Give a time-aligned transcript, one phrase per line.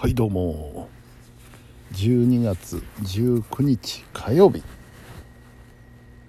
[0.00, 0.88] はいどうも。
[1.92, 4.62] 12月19日火曜日。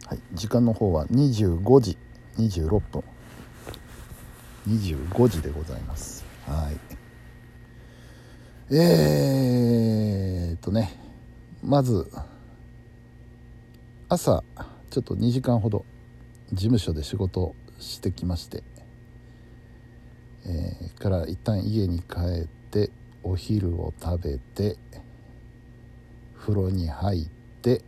[0.06, 1.98] はい時間の方は25時
[2.38, 3.02] 26分
[4.68, 6.26] 25時でございます。
[6.46, 6.70] は
[8.70, 8.76] い。
[8.76, 10.92] えー、っとね
[11.64, 12.12] まず
[14.10, 14.44] 朝
[14.90, 15.86] ちょっと2時間ほど
[16.52, 18.64] 事務所で仕事をしてきまして
[20.46, 22.92] えー、から一旦家に帰って
[23.24, 24.78] お昼を食べて
[26.38, 27.28] 風呂に入っ
[27.62, 27.82] て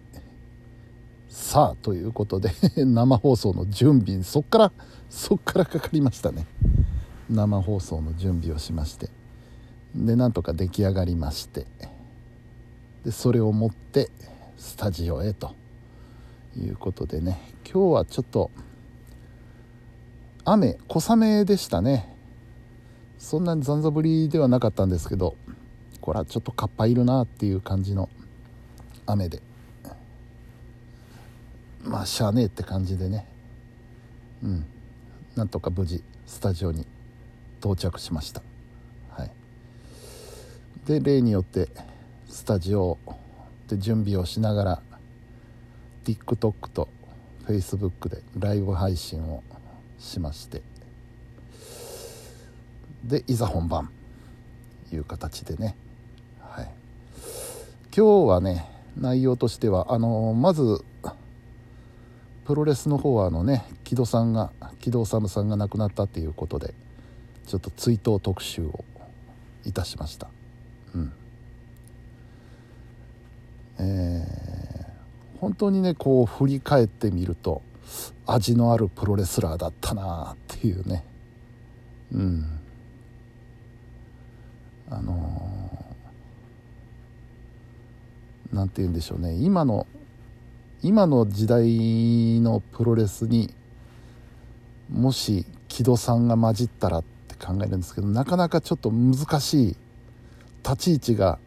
[1.27, 4.71] さあということで 生放送の準備そっから
[5.09, 6.45] そっからかかりましたね。
[7.29, 9.09] 生放送の準備をしまして。
[9.95, 11.65] でなんとか出来上がりまして。
[13.03, 14.09] でそれを持って
[14.57, 15.55] スタジオへと。
[16.57, 17.39] いうことでね。
[17.63, 18.51] 今日はちょっと
[20.45, 22.12] 雨小雨でしたね。
[23.23, 25.37] そんなにざんざぶりではなかったんですけど
[26.01, 28.09] これはちょっとカッパいるなっていう感じの
[29.05, 29.41] 雨で。
[31.85, 33.25] まあしゃあねえって感じでね。
[34.43, 34.65] うん。
[35.37, 36.85] なんとか無事スタジオに
[37.61, 38.41] 到着しました。
[39.11, 39.31] はい。
[40.85, 41.69] で例によって
[42.27, 42.97] スタジオ
[43.69, 44.81] で準備をしながら
[46.03, 46.89] TikTok と
[47.47, 49.43] Facebook でライブ配信を
[49.97, 50.72] しまして。
[53.03, 53.89] でいざ本番。
[54.95, 55.75] いう形でね、
[56.39, 56.69] はい、
[57.95, 60.83] 今日はね内容としてはあのまず
[62.45, 66.73] プロレスの方はあのね木戸さんが木戸治さんが亡くなったっていうことで
[67.47, 68.83] ちょっと追悼特集を
[69.65, 70.27] いたしました。
[70.93, 71.13] うん。
[73.79, 77.61] えー、本当にねこう振り返ってみると
[78.25, 81.03] 味のあるプロレスラーだったなっていうね。
[82.13, 82.62] うん。
[84.89, 85.85] あの
[88.51, 89.33] 何て言うんでしょうね。
[89.33, 89.87] 今の
[90.81, 93.53] 今の時代のプロレスに
[94.91, 99.75] もし木戸さんが混じったらって考えるんですけどなかなかちょっと難しい
[100.63, 101.39] 立ち位置が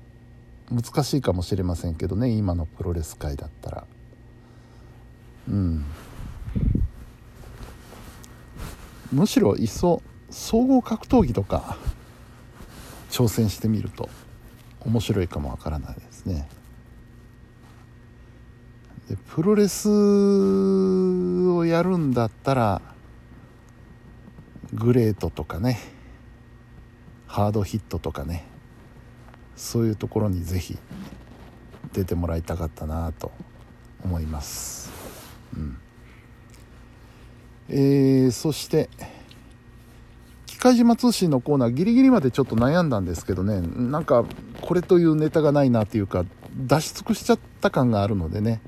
[0.71, 2.31] 難しいかもしれませんけどね。
[2.31, 3.85] 今のプロレス界だったら。
[5.49, 5.85] うん。
[9.13, 11.79] むしろいっそ総合格闘技とか
[13.17, 14.11] 挑戦してみると
[14.81, 16.47] 面白いかもわからないですね。
[19.09, 22.83] でプロレスをやるんだったら
[24.75, 25.79] グレートとかね
[27.27, 28.45] ハードヒットとかね
[29.57, 30.77] そういうところにぜひ
[31.95, 33.33] 出てもらいたかったなと
[34.05, 34.93] 思います、
[35.57, 35.79] うん。
[37.71, 38.91] えー、そして
[40.73, 43.61] 機島通信のコーナーギリギリまでちょっと悩んだんですけどね。
[43.61, 44.25] なんか
[44.61, 48.61] これというネタがないなっていうか出し尽くしちゃった感があるのでね。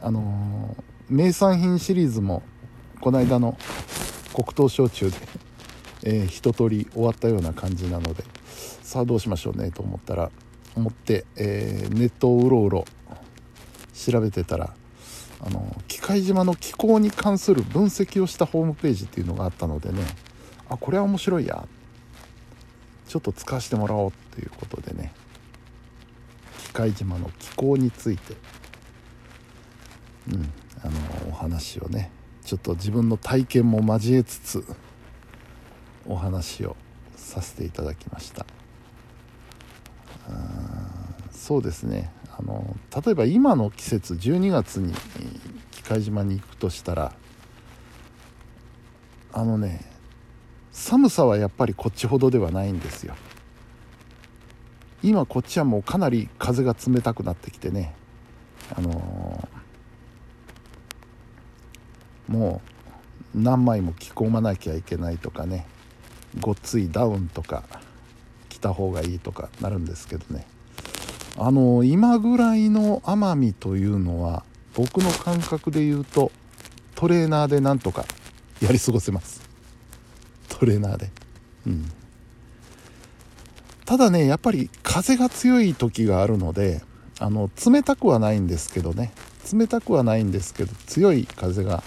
[0.00, 2.42] あのー、名産品シリーズも
[3.00, 3.56] この間の
[4.34, 5.16] 黒糖焼酎で、
[6.02, 8.22] えー、一通り終わったような感じなので
[8.82, 10.30] さあどうしましょうねと思ったら
[10.76, 12.84] 思って、えー、ネットをうろうろ
[13.94, 14.74] 調べてたら
[15.40, 20.02] あの機械島の気候に関する分析をしたホームページっていうのがあったのでね。
[20.68, 21.66] あこれは面白いや。
[23.06, 25.12] ちょっと使わせてもらおうということでね。
[26.58, 28.34] 機械島の気候について。
[30.32, 32.10] うんあのお話をね。
[32.44, 34.64] ちょっと自分の体験も交えつつ
[36.06, 36.76] お話を
[37.16, 38.46] させていただきました。
[41.30, 42.10] そうですね。
[42.36, 44.92] あの例えば今の季節12月に
[45.70, 47.12] 機械島に行くとしたら
[49.32, 49.84] あのね
[50.74, 53.14] 寒さはやっぱりこっちほどではないんですよ。
[55.04, 57.94] 今こっちはもうかなり風が冷たくなってきてね。
[58.76, 62.60] あのー、も
[63.34, 65.66] う何枚も着込まなきゃいけないとかね。
[66.40, 67.62] ごっついダウンとか
[68.48, 70.44] 着た方がいいとかなるんですけどね。
[71.36, 74.44] あのー、今ぐらいの奄美というのは
[74.74, 76.32] 僕の感覚で言うと
[76.96, 78.04] トレーナーでなんとか
[78.60, 79.53] やり過ごせます。
[80.58, 81.10] トレーナーで。
[81.66, 81.90] うん
[83.84, 86.82] ただねやっぱり風が強い時があるので
[87.18, 89.12] あの冷たくはないんですけどね。
[89.52, 91.82] 冷たくはないんですけど強い風が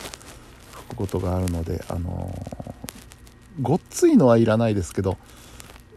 [0.72, 2.31] 吹くことがあるのであの
[3.64, 5.18] ごっついのはいらないですけど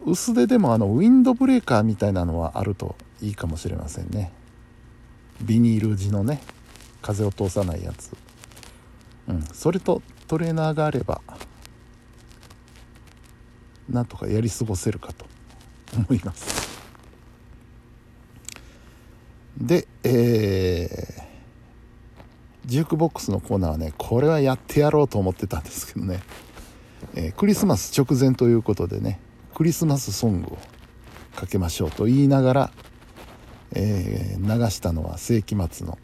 [0.06, 4.32] 薄手でもあのウィンドブレーカーみたいなのはあるといいかもしれませんね。
[5.43, 6.40] ビニール地のね
[7.02, 8.11] 風を通さないやつ。
[9.28, 9.43] うん。
[9.52, 11.20] それとトレーナーがあれば
[13.90, 15.26] なんとかやり過ごせるかと
[15.96, 16.70] 思います。
[19.60, 21.22] で、えー、
[22.66, 26.20] ジュークボックスのコーナーはね、これはやってやろうと思ってたんですけどね、
[27.14, 29.20] えー、クリスマス直前ということでね、
[29.54, 30.58] クリスマスソングを
[31.36, 32.72] かけましょうと言いながら、
[33.72, 35.98] えー、流したのは世紀末の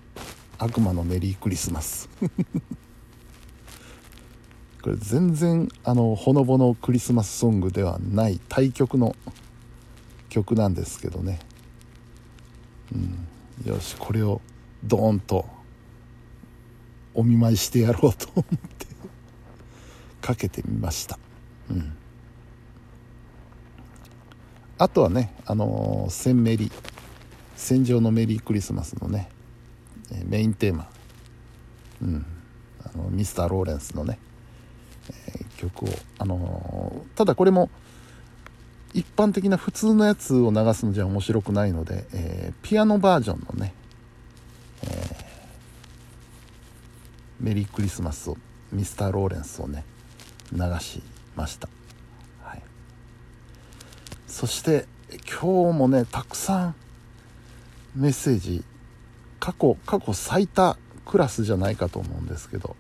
[0.58, 2.08] 悪魔のメリークリスマス。
[4.86, 9.16] これ全然あのほのぼのクリスマスソングではない対曲の
[10.28, 11.40] 曲なんですけどね、
[12.94, 14.40] うん、よしこれを
[14.84, 15.44] ドーンと
[17.14, 18.86] お見舞いしてやろうと思って
[20.20, 21.18] かけてみました、
[21.68, 21.92] うん、
[24.78, 26.70] あとはねあのー、センメリ
[27.56, 29.30] 戦場のメリークリスマスのね
[30.26, 30.88] メインテーマ、
[32.02, 32.26] うん、
[32.84, 34.20] あのミスター・ローレンスのね、
[35.56, 35.88] 曲を、
[36.18, 37.70] あのー、ただこれも
[38.94, 43.74] 一般的な普通のやつを流すのじゃ面白くないので、えー、ピアノバージョンのね、
[44.84, 44.90] えー、
[47.40, 48.36] メリークリスマスを
[48.72, 49.84] ミスター・ローレンスをね
[50.52, 51.02] 流し
[51.34, 51.68] ました、
[52.42, 52.62] はい、
[54.26, 54.86] そして
[55.40, 56.74] 今日もねたくさん
[57.94, 58.64] メッセージ
[59.40, 62.76] 過去過去最多クラスじゃないかと思うんですけど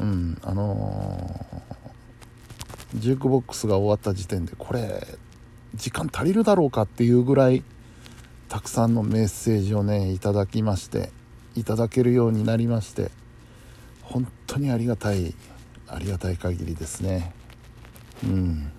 [0.00, 5.06] うんあのー、ジュークボックスが終わった時点でこれ
[5.74, 7.62] 時間足りるだろうかっていうぐらい
[8.48, 11.10] たくさんのメッセージをねいただきまして
[11.54, 13.10] いただけるようになりまして
[14.02, 15.34] 本当にありがたい
[15.86, 17.32] ありがたい限りですね。
[18.24, 18.72] うん。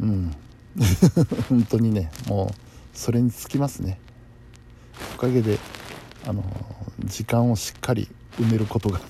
[0.00, 0.36] うん。
[1.48, 2.54] 本当にねもう
[2.92, 3.98] それにつきますね。
[5.14, 5.58] おかげで
[6.26, 6.42] あの
[7.04, 9.00] 時間をしっかり埋めることが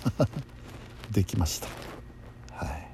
[1.12, 1.69] できました。
[2.64, 2.88] はい。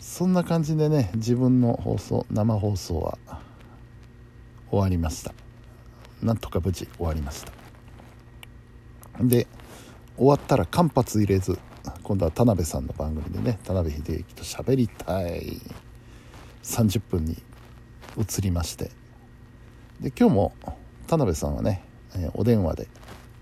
[0.00, 3.18] そんな感じでね自分の放送生放送は
[4.70, 5.34] 終わりました。
[6.22, 7.52] なんとか無事終わりました。
[9.22, 9.46] で
[10.16, 11.58] 終わったら間髪入れず
[12.02, 15.60] 今度は田辺さんの番組でね田辺秀之と喋りたい。
[16.64, 17.36] 30分に
[18.16, 18.90] 移りまして。
[20.00, 20.54] で今日も
[21.06, 21.82] 田辺さんはね、
[22.16, 22.88] えー、お電話で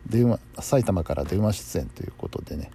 [0.09, 2.71] 電話埼玉から電話出演ということでね。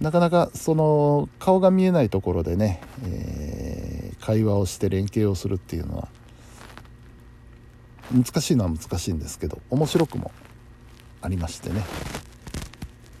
[0.00, 6.08] なかなかその顔が見えないところでね、えー、会話をして連携をするっていうのは
[8.12, 10.30] 難しいのは難しいんですけど面白くも
[11.20, 11.82] ありましてね、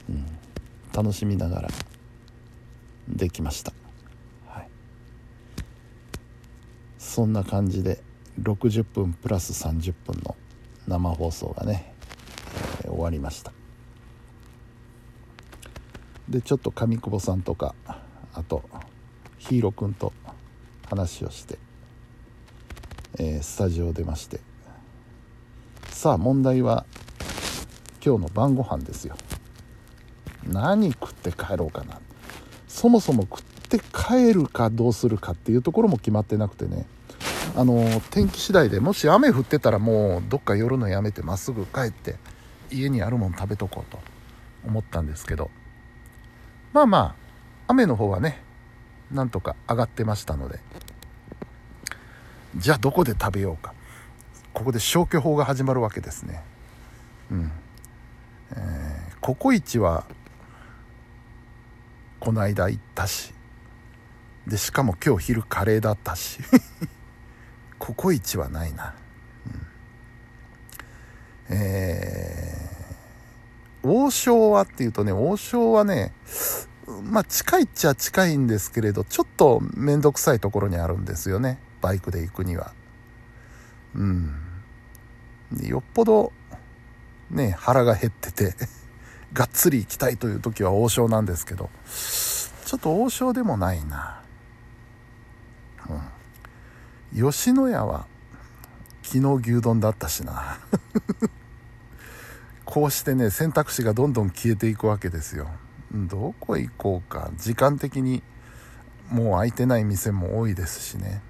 [0.08, 0.26] うん、
[0.94, 1.68] 楽しみながら
[3.08, 3.72] できました。
[4.46, 4.68] はい。
[6.98, 8.00] そんな感じで
[8.42, 10.36] 60分プラス30分の
[10.86, 11.92] 生放送がね、
[12.84, 13.52] えー、終わりました。
[16.28, 17.74] でちょっと上久保さんとか
[18.34, 18.62] あと
[19.38, 20.12] ヒーローくんと
[20.86, 21.58] 話をして、
[23.18, 24.40] えー、スタジオを出まして。
[25.90, 26.86] さあ問題は
[28.04, 29.16] 今日の晩ご飯ですよ。
[30.46, 32.00] 何食って帰ろうかな。
[32.68, 36.86] そもそも食って帰るかどうするかっていうところも決まってなくてね。
[37.58, 42.14] あの天気次第でもし雨降ってたらもうどっか寄るのやめてまっすぐ帰って
[42.70, 43.98] 家にあるもん食べとこうと
[44.64, 45.50] 思ったんですけど
[46.72, 47.14] まあまあ
[47.66, 48.40] 雨の方はね
[49.10, 50.60] なんとか上がってましたので
[52.56, 53.74] じゃあどこで食べようか。
[54.54, 56.42] ここで消去法が始まるわけですね。
[57.30, 57.52] うん。
[58.52, 60.04] えー、ココイチは
[62.18, 63.34] この間行ったし
[64.46, 66.38] でしかも今日昼カレーだったし。
[67.78, 68.94] ココイチはないな、
[71.48, 76.12] うん、えー、王将はっていうとね王将はね
[77.02, 81.58] まあ近いっちゃ近いんですけれどちょっと面倒くさいところにあるんですよね。
[81.80, 82.72] バイクで行くには。
[83.94, 84.34] うん。
[85.62, 86.32] よっぽど
[87.30, 88.54] ね腹が減ってて
[89.32, 94.22] がっつり行きたいという時は王将なんですけどちょっと王将でもないな。
[97.14, 98.06] 吉野家は
[99.02, 100.58] 昨日牛丼だったしな。
[102.66, 105.48] こうしてね選択肢がどんどん消えていくわけですよ。
[105.92, 107.30] どこ行こうか。
[107.36, 108.22] 時間的に
[109.08, 111.22] もう空いてない店も多いですしね。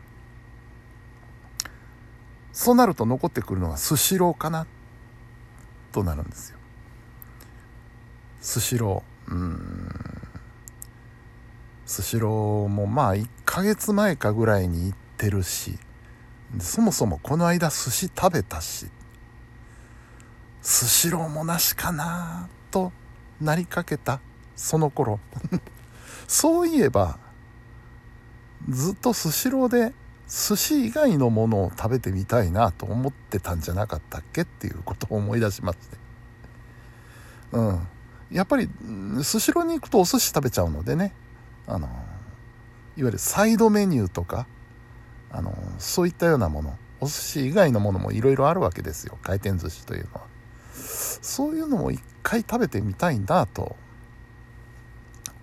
[2.52, 4.66] そうなると残ってくるのはスシローかな？
[5.92, 6.58] となるんですよ。
[8.40, 9.32] スシロー。
[9.32, 9.88] うん。
[11.86, 15.76] スシローもまあ1ヶ月前かぐらいに行ってってるし
[16.60, 18.86] そもそもこの間寿司食べたし
[20.62, 22.92] スシローもなしかなと
[23.40, 24.20] なりかけた
[24.54, 25.20] その頃。
[26.26, 27.18] そういえば
[28.68, 29.94] ずっとスシローで
[30.28, 35.96] 寿司以外のものを食べてみたいなと思ってたんじゃなかったっけっていうことを思い出しまして。
[37.52, 37.88] うん。
[38.30, 38.68] やっぱり
[39.22, 41.14] スシローに行くとお寿司食べちゃうのでね。
[41.66, 44.46] あのいわゆるサイドメニューとか
[45.30, 49.18] あのそういったようなものお寿司以外のものもいろいろあるわけですよ。
[49.22, 50.22] 回転寿司というのは。
[50.72, 53.76] そういうのも一回食べてみたいなと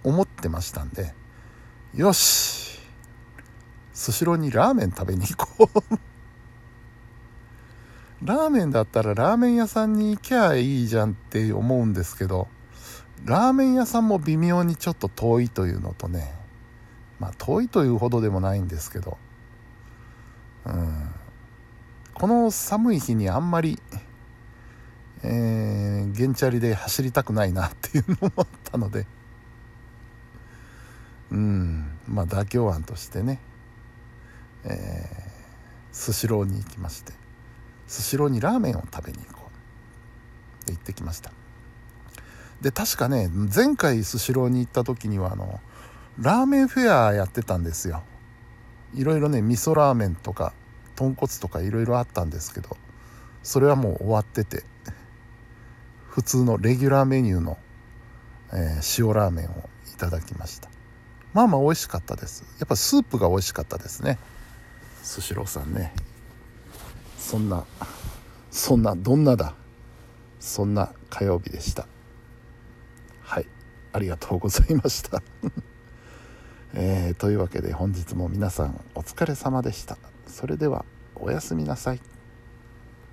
[0.03, 1.13] 思ってましたんで。
[1.93, 2.79] よし。
[3.93, 5.99] スシローにラーメン食べに行こう。
[8.23, 12.47] ラーメンだったらラーメン屋さんに行きゃいいじゃんって思うんですけど
[13.23, 16.33] ラーメン屋さんも微妙にちょっと遠いというのとね
[17.19, 19.17] まあ遠いというほどでもないんですけど
[20.65, 21.09] うん。
[22.13, 23.79] この寒い日にあんまり
[25.23, 29.07] えー、ゲンチャリで走りたくないなっていうのもあったので。
[31.31, 31.97] うん。
[32.07, 33.39] まあ妥協案としてね。
[34.65, 35.09] え、
[35.91, 37.13] スシローに行きまして。
[37.87, 39.49] スシローにラーメンを食べに行こ
[40.63, 40.65] う。
[40.67, 41.31] で行ってきました。
[42.61, 45.59] で確かね前回スシローに行った時にはあの
[46.19, 48.03] ラーメンフェアやってたんですよ。
[48.95, 50.53] いろいろね味噌ラーメンとか
[50.95, 52.77] 豚骨とかいろいろあったんですけど
[53.43, 54.63] それはもう終わってて
[56.09, 57.57] 普通のレギュラーメニューの、
[58.53, 60.69] えー、塩ラーメンをいただきました。
[61.33, 62.45] まあまあ美味しかったです。
[62.57, 64.17] やっぱスープが美味しかったですね。
[65.03, 65.93] スシローさんね。
[67.17, 67.65] そんな
[68.49, 69.55] そんなどんなだ。
[70.39, 71.85] そんな火曜日でした。
[73.21, 73.47] はい。
[73.91, 75.21] ありがとうございました。
[76.77, 79.97] えー、というわけで本日も皆さんお疲れ様でした。
[80.27, 80.83] それでは
[81.15, 82.14] おやすみなさい。